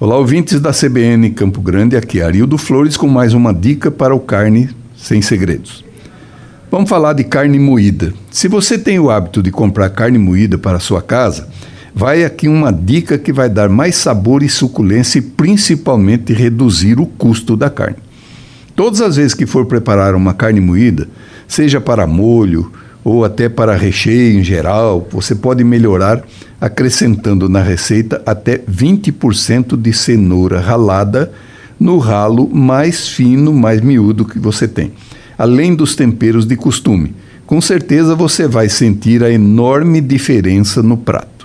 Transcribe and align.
Olá, 0.00 0.16
ouvintes 0.16 0.60
da 0.60 0.70
CBN 0.70 1.28
Campo 1.30 1.60
Grande, 1.60 1.96
aqui 1.96 2.20
é 2.20 2.22
Arildo 2.22 2.56
Flores 2.56 2.96
com 2.96 3.08
mais 3.08 3.34
uma 3.34 3.52
dica 3.52 3.90
para 3.90 4.14
o 4.14 4.20
carne 4.20 4.70
sem 4.96 5.20
segredos. 5.20 5.84
Vamos 6.70 6.88
falar 6.88 7.14
de 7.14 7.24
carne 7.24 7.58
moída. 7.58 8.14
Se 8.30 8.46
você 8.46 8.78
tem 8.78 9.00
o 9.00 9.10
hábito 9.10 9.42
de 9.42 9.50
comprar 9.50 9.90
carne 9.90 10.16
moída 10.16 10.56
para 10.56 10.76
a 10.76 10.80
sua 10.80 11.02
casa, 11.02 11.48
vai 11.92 12.24
aqui 12.24 12.46
uma 12.46 12.72
dica 12.72 13.18
que 13.18 13.32
vai 13.32 13.50
dar 13.50 13.68
mais 13.68 13.96
sabor 13.96 14.44
e 14.44 14.48
suculência 14.48 15.18
e 15.18 15.22
principalmente 15.22 16.32
reduzir 16.32 17.00
o 17.00 17.06
custo 17.06 17.56
da 17.56 17.68
carne. 17.68 17.96
Todas 18.76 19.00
as 19.00 19.16
vezes 19.16 19.34
que 19.34 19.46
for 19.46 19.66
preparar 19.66 20.14
uma 20.14 20.32
carne 20.32 20.60
moída, 20.60 21.08
seja 21.48 21.80
para 21.80 22.06
molho, 22.06 22.70
ou 23.08 23.24
até 23.24 23.48
para 23.48 23.74
recheio 23.74 24.38
em 24.38 24.44
geral, 24.44 25.08
você 25.10 25.34
pode 25.34 25.64
melhorar 25.64 26.22
acrescentando 26.60 27.48
na 27.48 27.62
receita 27.62 28.20
até 28.26 28.58
20% 28.58 29.80
de 29.80 29.92
cenoura 29.94 30.60
ralada 30.60 31.32
no 31.80 31.96
ralo 31.98 32.48
mais 32.52 33.08
fino, 33.08 33.52
mais 33.54 33.80
miúdo 33.80 34.26
que 34.26 34.38
você 34.38 34.68
tem, 34.68 34.92
além 35.38 35.74
dos 35.74 35.96
temperos 35.96 36.44
de 36.44 36.54
costume. 36.56 37.14
Com 37.46 37.62
certeza 37.62 38.14
você 38.14 38.46
vai 38.46 38.68
sentir 38.68 39.24
a 39.24 39.30
enorme 39.30 40.02
diferença 40.02 40.82
no 40.82 40.98
prato. 40.98 41.37